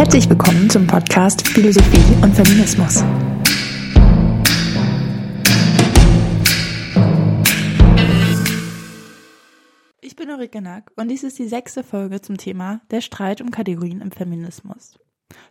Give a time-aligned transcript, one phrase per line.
[0.00, 3.04] Herzlich willkommen zum Podcast Philosophie und Feminismus.
[10.00, 13.50] Ich bin Ulrike Nack und dies ist die sechste Folge zum Thema der Streit um
[13.50, 14.98] Kategorien im Feminismus.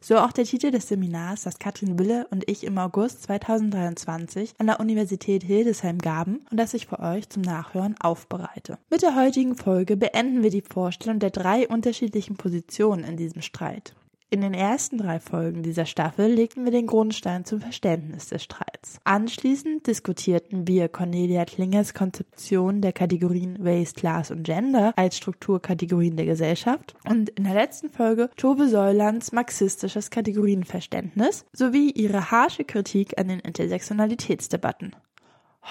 [0.01, 4.65] So auch der Titel des Seminars, das Katrin Wille und ich im August 2023 an
[4.65, 8.79] der Universität Hildesheim gaben und das ich für euch zum Nachhören aufbereite.
[8.89, 13.93] Mit der heutigen Folge beenden wir die Vorstellung der drei unterschiedlichen Positionen in diesem Streit.
[14.31, 18.99] In den ersten drei Folgen dieser Staffel legten wir den Grundstein zum Verständnis des Streits.
[19.03, 26.27] Anschließend diskutierten wir Cornelia Klingers Konzeption der Kategorien Race, Class und Gender als Strukturkategorien der
[26.27, 33.29] Gesellschaft und in der letzten Folge Tove Säulands marxistisches Kategorienverständnis sowie ihre harsche Kritik an
[33.29, 34.95] den Intersektionalitätsdebatten.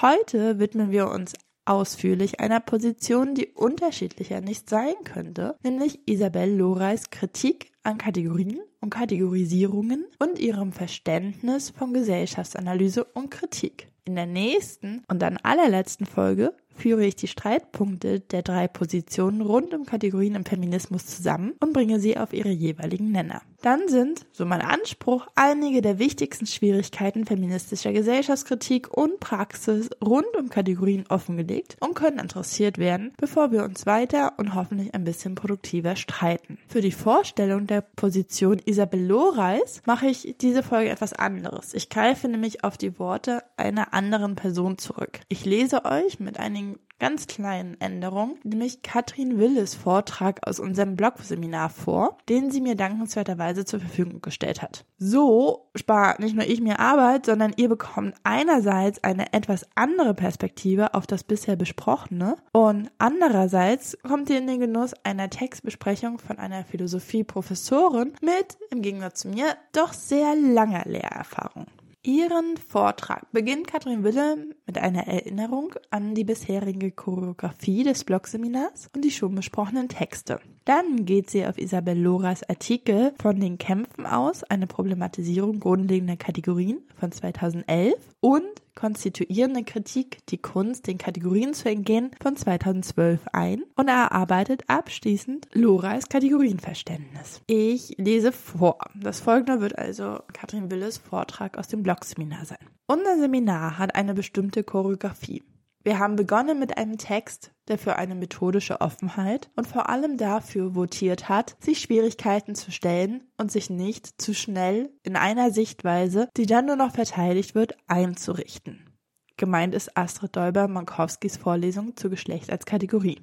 [0.02, 1.32] Heute widmen wir uns
[1.68, 8.91] ausführlich einer Position, die unterschiedlicher nicht sein könnte, nämlich Isabel Lorais Kritik an Kategorien und
[8.91, 13.89] Kategorisierungen und ihrem Verständnis von Gesellschaftsanalyse und Kritik.
[14.05, 19.74] In der nächsten und dann allerletzten Folge führe ich die Streitpunkte der drei Positionen rund
[19.74, 23.42] um Kategorien im Feminismus zusammen und bringe sie auf ihre jeweiligen Nenner.
[23.60, 30.48] Dann sind, so mein Anspruch, einige der wichtigsten Schwierigkeiten feministischer Gesellschaftskritik und Praxis rund um
[30.48, 35.96] Kategorien offengelegt und können interessiert werden, bevor wir uns weiter und hoffentlich ein bisschen produktiver
[35.96, 36.58] streiten.
[36.68, 41.74] Für die Vorstellung der Position Isabel Loreis mache ich diese Folge etwas anderes.
[41.74, 45.20] Ich greife nämlich auf die Worte einer anderen Person zurück.
[45.28, 46.67] Ich lese euch mit einigen
[46.98, 53.64] ganz kleinen Änderung, nämlich Katrin Willes Vortrag aus unserem Blog-Seminar vor, den sie mir dankenswerterweise
[53.64, 54.84] zur Verfügung gestellt hat.
[54.98, 60.94] So spart nicht nur ich mir Arbeit, sondern ihr bekommt einerseits eine etwas andere Perspektive
[60.94, 66.64] auf das bisher Besprochene und andererseits kommt ihr in den Genuss einer Textbesprechung von einer
[66.64, 71.67] Philosophie-Professorin mit, im Gegensatz zu mir, doch sehr langer Lehrerfahrung.
[72.08, 79.05] Ihren Vortrag beginnt Katrin Wille mit einer Erinnerung an die bisherige Choreografie des Blogseminars und
[79.05, 80.41] die schon besprochenen Texte.
[80.68, 86.83] Dann geht sie auf Isabel Loras Artikel von den Kämpfen aus, eine Problematisierung grundlegender Kategorien
[87.01, 93.89] von 2011 und konstituierende Kritik, die Kunst, den Kategorien zu entgehen, von 2012 ein und
[93.89, 97.40] erarbeitet abschließend Loras Kategorienverständnis.
[97.46, 98.77] Ich lese vor.
[98.95, 102.58] Das folgende wird also Katrin Willes Vortrag aus dem Blogseminar sein.
[102.86, 105.42] Unser Seminar hat eine bestimmte Choreografie.
[105.88, 110.74] Wir haben begonnen mit einem Text, der für eine methodische Offenheit und vor allem dafür
[110.74, 116.44] votiert hat, sich Schwierigkeiten zu stellen und sich nicht zu schnell in einer Sichtweise, die
[116.44, 118.90] dann nur noch verteidigt wird, einzurichten.
[119.38, 123.22] Gemeint ist Astrid Däuber-Mankowskis Vorlesung zu Geschlecht als Kategorie.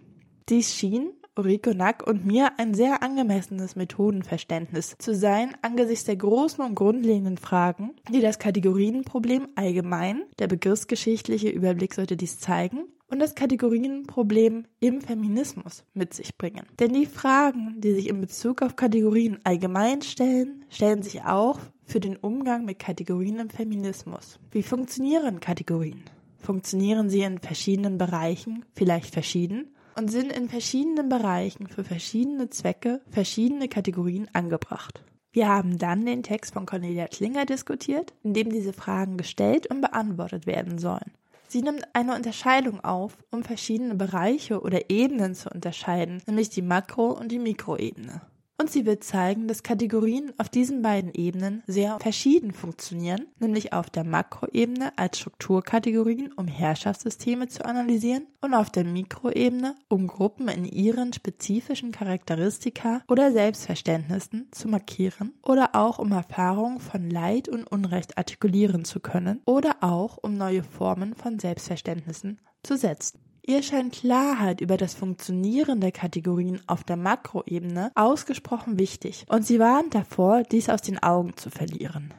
[0.49, 6.63] Dies schien Ulrike Nack und mir ein sehr angemessenes Methodenverständnis zu sein angesichts der großen
[6.63, 13.35] und grundlegenden Fragen, die das Kategorienproblem allgemein, der begriffsgeschichtliche Überblick sollte dies zeigen, und das
[13.35, 16.65] Kategorienproblem im Feminismus mit sich bringen.
[16.79, 21.99] Denn die Fragen, die sich in Bezug auf Kategorien allgemein stellen, stellen sich auch für
[21.99, 24.39] den Umgang mit Kategorien im Feminismus.
[24.51, 26.03] Wie funktionieren Kategorien?
[26.39, 29.74] Funktionieren sie in verschiedenen Bereichen vielleicht verschieden?
[29.95, 35.03] Und sind in verschiedenen Bereichen für verschiedene Zwecke, verschiedene Kategorien angebracht.
[35.31, 39.81] Wir haben dann den Text von Cornelia Klinger diskutiert, in dem diese Fragen gestellt und
[39.81, 41.11] beantwortet werden sollen.
[41.47, 47.11] Sie nimmt eine Unterscheidung auf, um verschiedene Bereiche oder Ebenen zu unterscheiden, nämlich die Makro-
[47.11, 48.21] und die Mikroebene.
[48.57, 53.89] Und sie wird zeigen, dass Kategorien auf diesen beiden Ebenen sehr verschieden funktionieren, nämlich auf
[53.89, 60.63] der Makroebene als Strukturkategorien, um Herrschaftssysteme zu analysieren und auf der Mikroebene, um Gruppen in
[60.63, 68.17] ihren spezifischen Charakteristika oder Selbstverständnissen zu markieren oder auch um Erfahrungen von Leid und Unrecht
[68.17, 73.24] artikulieren zu können oder auch um neue Formen von Selbstverständnissen zu setzen.
[73.47, 79.59] Ihr scheint Klarheit über das Funktionieren der Kategorien auf der Makroebene ausgesprochen wichtig und sie
[79.59, 82.11] warnt davor, dies aus den Augen zu verlieren.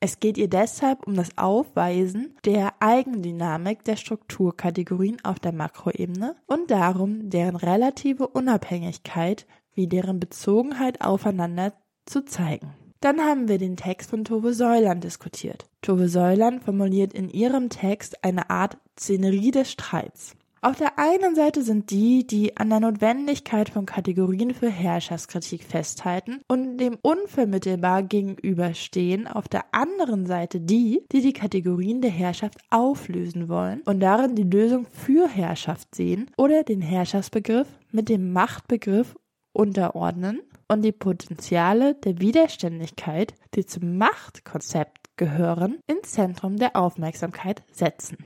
[0.00, 6.70] Es geht ihr deshalb um das Aufweisen der Eigendynamik der Strukturkategorien auf der Makroebene und
[6.70, 11.72] darum, deren relative Unabhängigkeit wie deren Bezogenheit aufeinander
[12.04, 12.74] zu zeigen.
[13.00, 15.64] Dann haben wir den Text von Tove Säuland diskutiert.
[15.80, 20.36] Tove Säuland formuliert in ihrem Text eine Art Szenerie des Streits.
[20.66, 26.40] Auf der einen Seite sind die, die an der Notwendigkeit von Kategorien für Herrschaftskritik festhalten
[26.48, 29.28] und dem unvermittelbar gegenüberstehen.
[29.28, 34.42] Auf der anderen Seite die, die die Kategorien der Herrschaft auflösen wollen und darin die
[34.42, 39.14] Lösung für Herrschaft sehen oder den Herrschaftsbegriff mit dem Machtbegriff
[39.52, 48.16] unterordnen und die Potenziale der Widerständigkeit, die zum Machtkonzept gehören, ins Zentrum der Aufmerksamkeit setzen.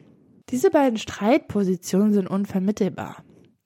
[0.51, 3.23] Diese beiden Streitpositionen sind unvermittelbar.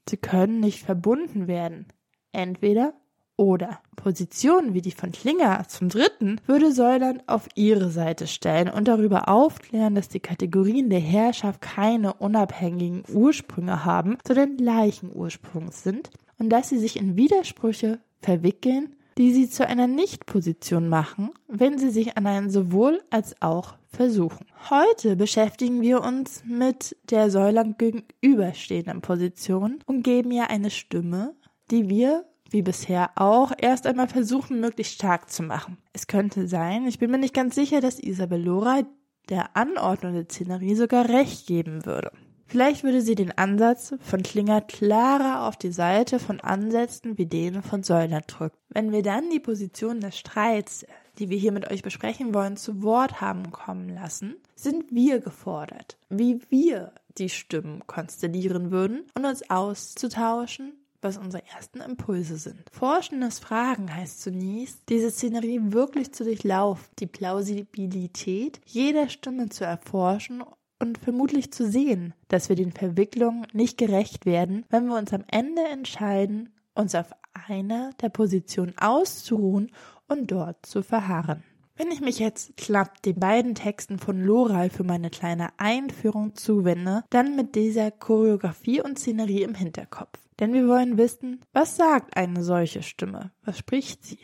[0.08, 1.86] Sie können nicht verbunden werden.
[2.32, 2.92] Entweder
[3.36, 8.86] oder Positionen wie die von Klinger zum dritten würde Säuland auf ihre Seite stellen und
[8.86, 16.10] darüber aufklären, dass die Kategorien der Herrschaft keine unabhängigen Ursprünge haben, sondern gleichen Ursprungs sind
[16.38, 21.90] und dass sie sich in Widersprüche verwickeln, die sie zu einer Nichtposition machen, wenn sie
[21.90, 24.46] sich an einen sowohl als auch versuchen.
[24.70, 31.34] Heute beschäftigen wir uns mit der Säuland gegenüberstehenden Position und geben ihr eine Stimme,
[31.70, 35.78] die wir wie bisher auch, erst einmal versuchen, möglichst stark zu machen.
[35.92, 38.82] Es könnte sein, ich bin mir nicht ganz sicher, dass Isabel Lora
[39.28, 42.12] der Anordnung der Szenerie sogar recht geben würde.
[42.46, 47.62] Vielleicht würde sie den Ansatz von Klinger klarer auf die Seite von Ansätzen wie denen
[47.62, 48.58] von Säuler drücken.
[48.68, 50.86] Wenn wir dann die Position des Streits,
[51.18, 55.96] die wir hier mit euch besprechen wollen, zu Wort haben kommen lassen, sind wir gefordert,
[56.08, 60.72] wie wir die Stimmen konstellieren würden und uns auszutauschen
[61.04, 62.62] was unsere ersten Impulse sind.
[62.72, 70.42] Forschendes Fragen heißt zunächst, diese Szenerie wirklich zu durchlaufen, die Plausibilität jeder Stimme zu erforschen
[70.80, 75.24] und vermutlich zu sehen, dass wir den Verwicklungen nicht gerecht werden, wenn wir uns am
[75.28, 77.10] Ende entscheiden, uns auf
[77.48, 79.70] einer der Positionen auszuruhen
[80.08, 81.42] und dort zu verharren.
[81.76, 87.02] Wenn ich mich jetzt knapp den beiden Texten von Loral für meine kleine Einführung zuwende,
[87.10, 90.18] dann mit dieser Choreografie und Szenerie im Hinterkopf.
[90.38, 93.32] Denn wir wollen wissen, was sagt eine solche Stimme?
[93.44, 94.18] Was spricht sie?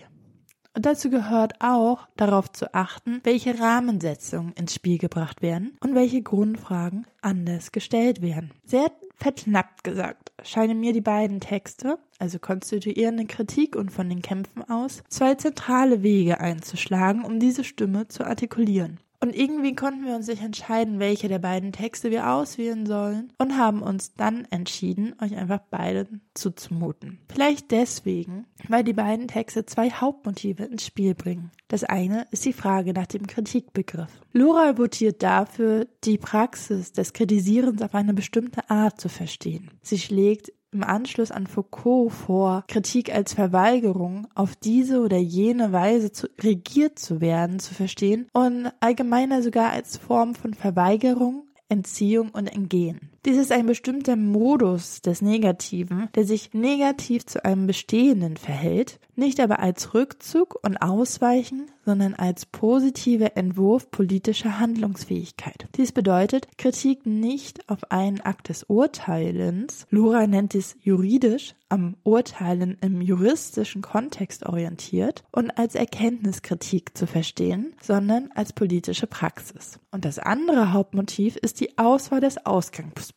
[0.74, 6.22] Und dazu gehört auch, darauf zu achten, welche Rahmensetzungen ins Spiel gebracht werden und welche
[6.22, 8.52] Grundfragen anders gestellt werden.
[8.64, 14.68] Sehr verknappt gesagt, scheinen mir die beiden Texte, also konstituierende Kritik und von den Kämpfen
[14.68, 18.98] aus, zwei zentrale Wege einzuschlagen, um diese Stimme zu artikulieren.
[19.22, 23.58] Und irgendwie konnten wir uns nicht entscheiden, welche der beiden Texte wir auswählen sollen und
[23.58, 27.18] haben uns dann entschieden, euch einfach beide zuzumuten.
[27.28, 31.50] Vielleicht deswegen, weil die beiden Texte zwei Hauptmotive ins Spiel bringen.
[31.68, 34.10] Das eine ist die Frage nach dem Kritikbegriff.
[34.32, 39.70] Lora votiert dafür, die Praxis des Kritisierens auf eine bestimmte Art zu verstehen.
[39.82, 46.12] Sie schlägt im Anschluss an Foucault vor, Kritik als Verweigerung, auf diese oder jene Weise
[46.12, 52.48] zu, regiert zu werden, zu verstehen und allgemeiner sogar als Form von Verweigerung Entziehung und
[52.48, 53.10] Entgehen.
[53.26, 59.40] Dies ist ein bestimmter Modus des Negativen, der sich negativ zu einem Bestehenden verhält, nicht
[59.40, 65.68] aber als Rückzug und Ausweichen, sondern als positiver Entwurf politischer Handlungsfähigkeit.
[65.76, 72.76] Dies bedeutet Kritik nicht auf einen Akt des Urteilens, Lora nennt es juridisch, am Urteilen
[72.80, 79.78] im juristischen Kontext orientiert und als Erkenntniskritik zu verstehen, sondern als politische Praxis.
[79.92, 82.44] Und das andere Hauptmotiv ist die Auswahl des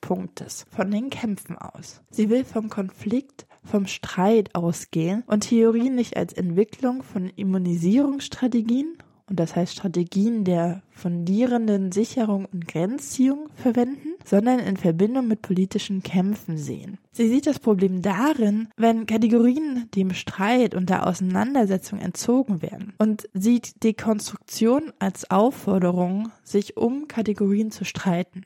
[0.04, 2.02] Ausgangspunktes von den Kämpfen aus.
[2.10, 8.98] Sie will vom Konflikt vom Streit ausgehen und Theorien nicht als Entwicklung von Immunisierungsstrategien
[9.30, 16.04] und das heißt Strategien der fundierenden Sicherung und Grenzziehung verwenden, sondern in Verbindung mit politischen
[16.04, 16.98] Kämpfen sehen.
[17.14, 23.30] Sie sieht das Problem darin, wenn Kategorien dem Streit und der Auseinandersetzung entzogen werden und
[23.34, 28.46] sieht Dekonstruktion als Aufforderung, sich um Kategorien zu streiten.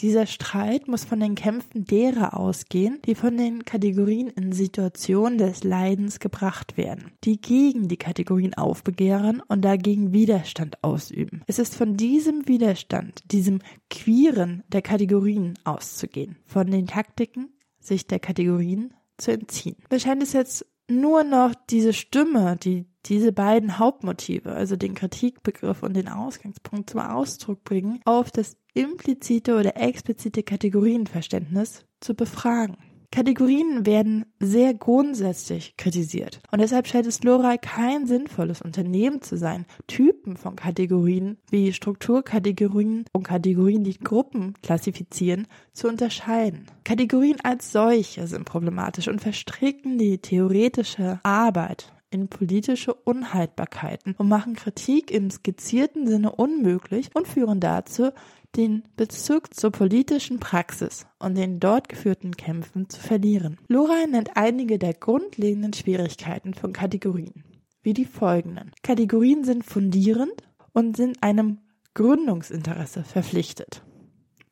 [0.00, 5.62] Dieser Streit muss von den Kämpfen derer ausgehen, die von den Kategorien in Situationen des
[5.62, 11.42] Leidens gebracht werden, die gegen die Kategorien aufbegehren und dagegen Widerstand ausüben.
[11.46, 18.18] Es ist von diesem Widerstand, diesem Queeren der Kategorien auszugehen, von den Taktiken, sich der
[18.18, 19.76] Kategorien zu entziehen.
[19.90, 25.82] Mir scheint es jetzt nur noch diese Stimme, die diese beiden Hauptmotive, also den Kritikbegriff
[25.82, 32.76] und den Ausgangspunkt zum Ausdruck bringen, auf das implizite oder explizite Kategorienverständnis zu befragen.
[33.14, 36.40] Kategorien werden sehr grundsätzlich kritisiert.
[36.50, 43.04] Und deshalb scheint es Lorei kein sinnvolles Unternehmen zu sein, Typen von Kategorien wie Strukturkategorien
[43.12, 46.66] und Kategorien, die Gruppen klassifizieren, zu unterscheiden.
[46.82, 54.54] Kategorien als solche sind problematisch und verstricken die theoretische Arbeit in politische Unhaltbarkeiten und machen
[54.54, 58.10] Kritik im skizzierten Sinne unmöglich und führen dazu,
[58.56, 63.58] den Bezug zur politischen Praxis und den dort geführten Kämpfen zu verlieren.
[63.66, 67.42] Lora nennt einige der grundlegenden Schwierigkeiten von Kategorien,
[67.82, 68.70] wie die folgenden.
[68.84, 70.40] Kategorien sind fundierend
[70.72, 71.58] und sind einem
[71.94, 73.82] Gründungsinteresse verpflichtet.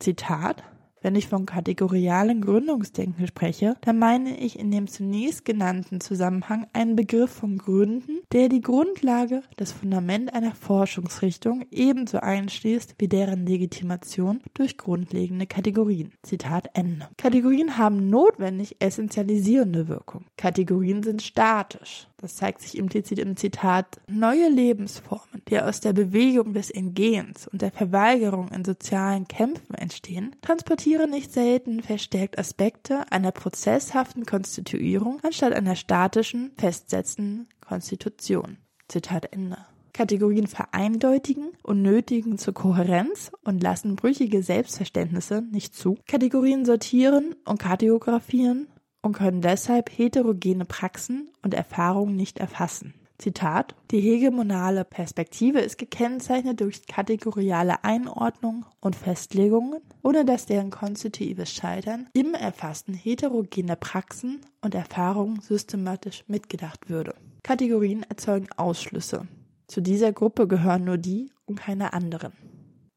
[0.01, 0.65] Zitat
[1.03, 6.95] Wenn ich von kategorialen Gründungsdenken spreche, dann meine ich in dem zunächst genannten Zusammenhang einen
[6.95, 14.41] Begriff von Gründen, der die Grundlage, das Fundament einer Forschungsrichtung ebenso einschließt wie deren Legitimation
[14.55, 16.13] durch grundlegende Kategorien.
[16.23, 17.09] Zitat Ende.
[17.17, 20.25] Kategorien haben notwendig essentialisierende Wirkung.
[20.37, 22.07] Kategorien sind statisch.
[22.23, 27.63] Das zeigt sich implizit im Zitat neue Lebensformen, die aus der Bewegung des Entgehens und
[27.63, 35.53] der Verweigerung in sozialen Kämpfen entstehen, transportieren nicht selten verstärkt Aspekte einer prozesshaften Konstituierung anstatt
[35.53, 38.59] einer statischen, festsetzenden Konstitution.
[38.87, 39.59] Zitat Ende.
[39.93, 45.99] Kategorien vereindeutigen und nötigen zur Kohärenz und lassen brüchige Selbstverständnisse nicht zu.
[46.07, 48.69] Kategorien sortieren und kategoraphieren
[49.03, 52.95] und können deshalb heterogene Praxen und Erfahrungen nicht erfassen.
[53.23, 61.53] Zitat, die hegemonale Perspektive ist gekennzeichnet durch kategoriale Einordnung und Festlegungen, ohne dass deren konstitutives
[61.53, 67.15] Scheitern im Erfassen heterogener Praxen und Erfahrungen systematisch mitgedacht würde.
[67.45, 69.29] Kategorien erzeugen Ausschlüsse.
[69.69, 72.33] Zu dieser Gruppe gehören nur die und keine anderen.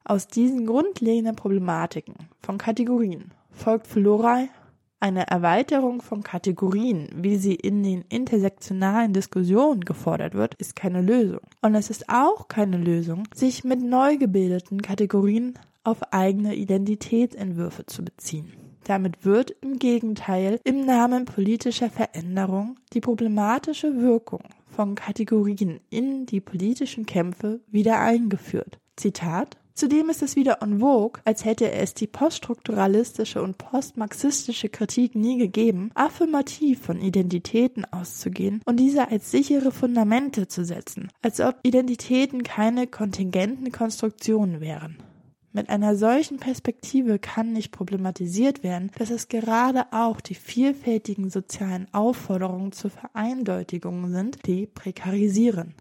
[0.04, 4.50] Aus diesen grundlegenden Problematiken von Kategorien folgt für Lorei
[5.06, 11.42] eine Erweiterung von Kategorien, wie sie in den intersektionalen Diskussionen gefordert wird, ist keine Lösung.
[11.62, 18.04] Und es ist auch keine Lösung, sich mit neu gebildeten Kategorien auf eigene Identitätsentwürfe zu
[18.04, 18.52] beziehen.
[18.86, 26.42] Damit wird im Gegenteil im Namen politischer Veränderung die problematische Wirkung von Kategorien in die
[26.42, 28.80] politischen Kämpfe wieder eingeführt.
[28.96, 35.15] Zitat Zudem ist es wieder en vogue, als hätte es die poststrukturalistische und postmarxistische Kritik
[35.15, 41.60] nie gegeben, affirmativ von Identitäten auszugehen und diese als sichere Fundamente zu setzen, als ob
[41.63, 44.96] Identitäten keine kontingenten Konstruktionen wären.
[45.51, 51.94] Mit einer solchen Perspektive kann nicht problematisiert werden, dass es gerade auch die vielfältigen sozialen
[51.94, 55.74] Aufforderungen zur Vereindeutigung sind, die prekarisieren.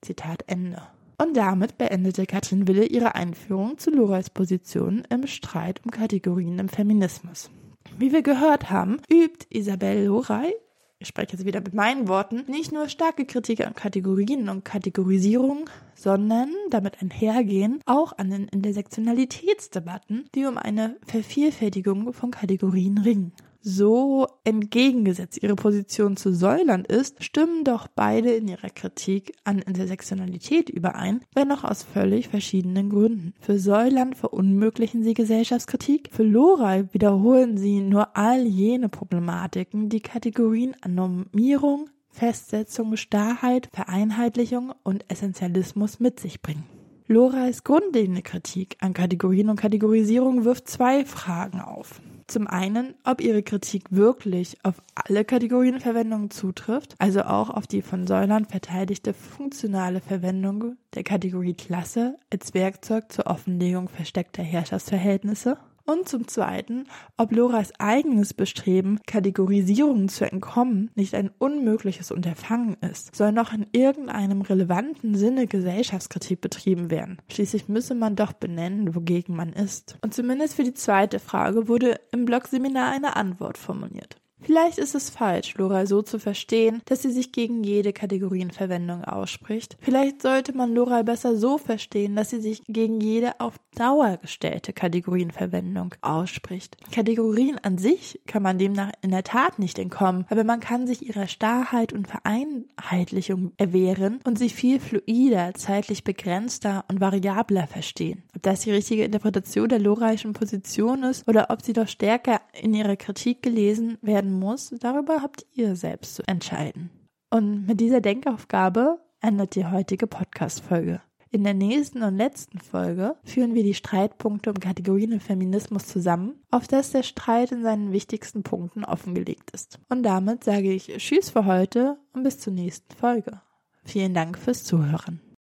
[0.00, 0.82] Zitat Ende.
[1.22, 6.68] Und damit beendete Katrin Wille ihre Einführung zu Lorais Position im Streit um Kategorien im
[6.68, 7.48] Feminismus.
[7.96, 10.52] Wie wir gehört haben, übt Isabelle Loray
[10.98, 15.68] ich spreche jetzt wieder mit meinen Worten, nicht nur starke Kritik an Kategorien und Kategorisierung,
[15.96, 24.26] sondern damit einhergehen auch an den Intersektionalitätsdebatten, die um eine Vervielfältigung von Kategorien ringen so
[24.44, 31.20] entgegengesetzt ihre Position zu Säuland ist, stimmen doch beide in ihrer Kritik an Intersektionalität überein,
[31.34, 33.34] wenn auch aus völlig verschiedenen Gründen.
[33.40, 40.76] Für Säuland verunmöglichen sie Gesellschaftskritik, für Lorei wiederholen sie nur all jene Problematiken, die Kategorien
[40.86, 46.64] Normierung, Festsetzung, Starrheit, Vereinheitlichung und Essentialismus mit sich bringen.
[47.08, 52.00] Lorais grundlegende Kritik an Kategorien und Kategorisierung wirft zwei Fragen auf.
[52.26, 58.06] Zum einen, ob ihre Kritik wirklich auf alle Kategorienverwendungen zutrifft, also auch auf die von
[58.06, 65.56] Säulern verteidigte funktionale Verwendung der Kategorie Klasse als Werkzeug zur Offenlegung versteckter Herrschaftsverhältnisse.
[65.84, 66.86] Und zum Zweiten,
[67.16, 73.66] ob Loras eigenes Bestreben, Kategorisierungen zu entkommen, nicht ein unmögliches Unterfangen ist, soll noch in
[73.72, 77.18] irgendeinem relevanten Sinne Gesellschaftskritik betrieben werden.
[77.28, 79.98] Schließlich müsse man doch benennen, wogegen man ist.
[80.02, 84.21] Und zumindest für die zweite Frage wurde im Blogseminar eine Antwort formuliert.
[84.44, 89.76] Vielleicht ist es falsch, Lora so zu verstehen, dass sie sich gegen jede Kategorienverwendung ausspricht.
[89.80, 94.72] Vielleicht sollte man Lora besser so verstehen, dass sie sich gegen jede auf Dauer gestellte
[94.72, 96.76] Kategorienverwendung ausspricht.
[96.90, 101.06] Kategorien an sich kann man demnach in der Tat nicht entkommen, aber man kann sich
[101.06, 108.24] ihrer Starrheit und Vereinheitlichung erwehren und sie viel fluider, zeitlich begrenzter und variabler verstehen.
[108.36, 112.74] Ob das die richtige Interpretation der loraischen Position ist oder ob sie doch stärker in
[112.74, 116.90] ihrer Kritik gelesen werden muss, darüber habt ihr selbst zu entscheiden.
[117.30, 121.00] Und mit dieser Denkaufgabe endet die heutige Podcast-Folge.
[121.30, 126.34] In der nächsten und letzten Folge führen wir die Streitpunkte um Kategorien und Feminismus zusammen,
[126.50, 129.78] auf das der Streit in seinen wichtigsten Punkten offengelegt ist.
[129.88, 133.40] Und damit sage ich Tschüss für heute und bis zur nächsten Folge.
[133.82, 135.22] Vielen Dank fürs Zuhören.